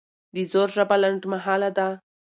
د 0.33 0.37
زور 0.51 0.69
ژبه 0.75 0.95
لنډمهاله 1.03 1.69
ده 1.77 1.87